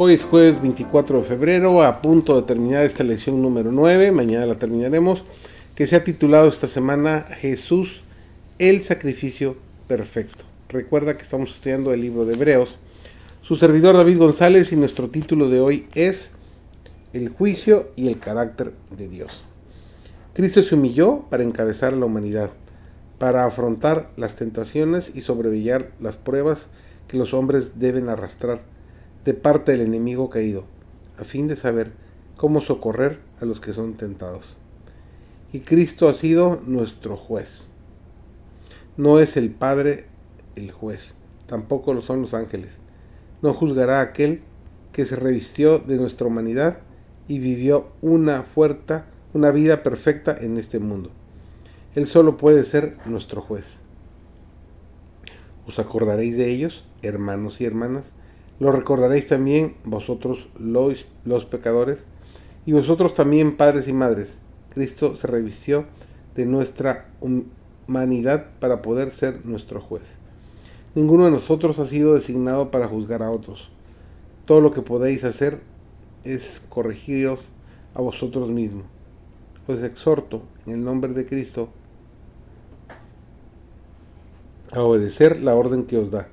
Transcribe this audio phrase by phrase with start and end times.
[0.00, 4.46] Hoy es jueves 24 de febrero, a punto de terminar esta lección número 9, mañana
[4.46, 5.24] la terminaremos,
[5.74, 8.02] que se ha titulado esta semana Jesús,
[8.60, 9.56] el sacrificio
[9.88, 10.44] perfecto.
[10.68, 12.76] Recuerda que estamos estudiando el libro de Hebreos.
[13.42, 16.30] Su servidor David González y nuestro título de hoy es
[17.12, 19.42] El juicio y el carácter de Dios.
[20.32, 22.52] Cristo se humilló para encabezar a la humanidad,
[23.18, 26.68] para afrontar las tentaciones y sobrevivir las pruebas
[27.08, 28.77] que los hombres deben arrastrar
[29.24, 30.64] de parte del enemigo caído,
[31.18, 31.92] a fin de saber
[32.36, 34.56] cómo socorrer a los que son tentados.
[35.52, 37.62] Y Cristo ha sido nuestro juez.
[38.96, 40.06] No es el Padre
[40.56, 41.14] el juez,
[41.46, 42.72] tampoco lo son los ángeles.
[43.42, 44.42] No juzgará aquel
[44.92, 46.78] que se revistió de nuestra humanidad
[47.28, 49.02] y vivió una fuerte,
[49.34, 51.10] una vida perfecta en este mundo.
[51.94, 53.78] Él solo puede ser nuestro juez.
[55.66, 58.04] ¿Os acordaréis de ellos, hermanos y hermanas?
[58.60, 62.04] Lo recordaréis también vosotros los, los pecadores
[62.66, 64.36] y vosotros también padres y madres.
[64.70, 65.86] Cristo se revistió
[66.34, 70.02] de nuestra humanidad para poder ser nuestro juez.
[70.94, 73.70] Ninguno de nosotros ha sido designado para juzgar a otros.
[74.44, 75.60] Todo lo que podéis hacer
[76.24, 77.40] es corregiros
[77.94, 78.86] a vosotros mismos.
[79.66, 81.68] Os exhorto en el nombre de Cristo
[84.72, 86.28] a obedecer la orden que os da,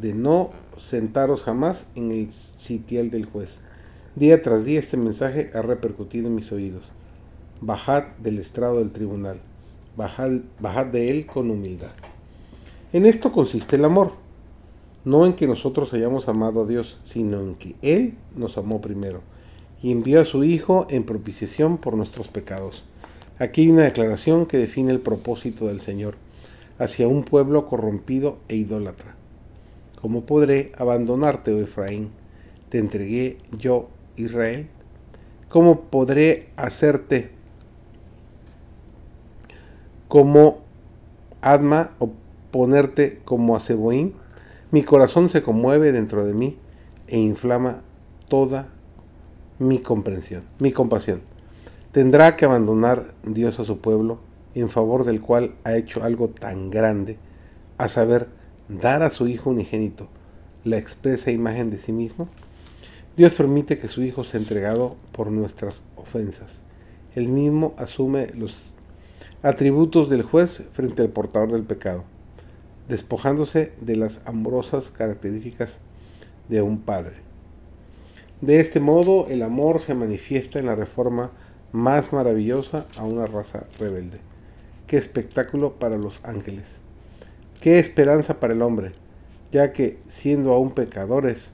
[0.00, 0.50] de no
[0.82, 3.58] sentaros jamás en el sitial del juez.
[4.16, 6.84] Día tras día este mensaje ha repercutido en mis oídos.
[7.60, 9.40] Bajad del estrado del tribunal,
[9.96, 11.92] bajad, bajad de él con humildad.
[12.92, 14.14] En esto consiste el amor,
[15.04, 19.22] no en que nosotros hayamos amado a Dios, sino en que Él nos amó primero
[19.82, 22.84] y envió a su Hijo en propiciación por nuestros pecados.
[23.38, 26.16] Aquí hay una declaración que define el propósito del Señor
[26.78, 29.19] hacia un pueblo corrompido e idólatra.
[30.00, 32.10] ¿Cómo podré abandonarte, oh Efraín?
[32.68, 34.68] Te entregué yo, Israel.
[35.48, 37.30] ¿Cómo podré hacerte
[40.08, 40.60] como
[41.42, 42.10] Adma o
[42.50, 44.14] ponerte como a Seboín?
[44.70, 46.56] Mi corazón se conmueve dentro de mí
[47.08, 47.82] e inflama
[48.28, 48.68] toda
[49.58, 51.20] mi comprensión, mi compasión.
[51.92, 54.20] Tendrá que abandonar Dios a su pueblo
[54.54, 57.18] en favor del cual ha hecho algo tan grande,
[57.78, 58.28] a saber,
[58.70, 60.08] dar a su Hijo unigénito
[60.64, 62.28] la expresa imagen de sí mismo?
[63.16, 66.60] Dios permite que su Hijo sea entregado por nuestras ofensas.
[67.14, 68.58] Él mismo asume los
[69.42, 72.04] atributos del juez frente al portador del pecado,
[72.88, 75.78] despojándose de las amorosas características
[76.48, 77.16] de un padre.
[78.40, 81.30] De este modo, el amor se manifiesta en la reforma
[81.72, 84.20] más maravillosa a una raza rebelde.
[84.86, 86.76] Qué espectáculo para los ángeles.
[87.60, 88.92] Qué esperanza para el hombre,
[89.52, 91.48] ya que siendo aún pecadores,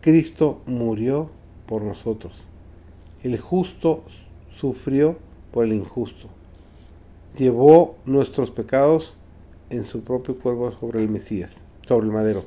[0.00, 1.30] Cristo murió
[1.66, 2.32] por nosotros.
[3.22, 4.02] El justo
[4.50, 5.16] sufrió
[5.52, 6.26] por el injusto.
[7.38, 9.14] Llevó nuestros pecados
[9.70, 11.52] en su propio cuerpo sobre el Mesías,
[11.86, 12.44] sobre el madero.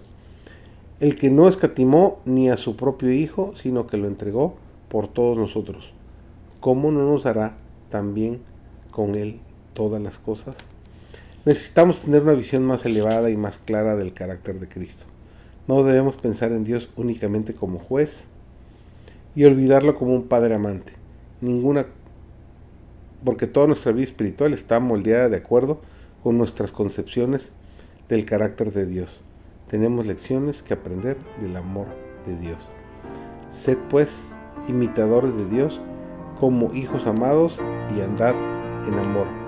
[0.99, 4.55] El que no escatimó ni a su propio Hijo, sino que lo entregó
[4.89, 5.93] por todos nosotros.
[6.59, 7.55] ¿Cómo no nos dará
[7.89, 8.41] también
[8.91, 9.39] con él
[9.73, 10.57] todas las cosas?
[11.45, 15.05] Necesitamos tener una visión más elevada y más clara del carácter de Cristo.
[15.67, 18.23] No debemos pensar en Dios únicamente como juez
[19.35, 20.93] y olvidarlo como un padre amante.
[21.41, 21.85] Ninguna
[23.23, 25.81] porque toda nuestra vida espiritual está moldeada de acuerdo
[26.23, 27.49] con nuestras concepciones
[28.09, 29.21] del carácter de Dios.
[29.67, 31.85] Tenemos lecciones que aprender del amor
[32.25, 32.57] de Dios.
[33.51, 34.09] Sed pues
[34.67, 35.79] imitadores de Dios
[36.39, 37.59] como hijos amados
[37.95, 38.33] y andad
[38.87, 39.44] en amor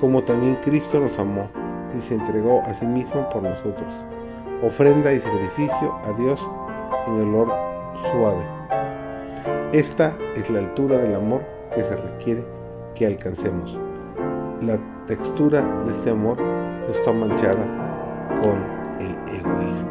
[0.00, 1.48] como también Cristo nos amó
[1.96, 3.92] y se entregó a sí mismo por nosotros,
[4.62, 6.40] ofrenda y sacrificio a Dios
[7.06, 7.48] en olor
[8.12, 8.44] suave.
[9.72, 11.42] Esta es la altura del amor
[11.74, 12.44] que se requiere
[12.94, 13.78] que alcancemos.
[14.62, 16.38] La textura de este amor
[16.90, 17.64] está manchada
[18.42, 18.56] con
[19.00, 19.89] el egoísmo.